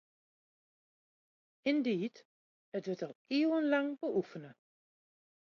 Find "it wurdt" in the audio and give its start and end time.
2.77-3.05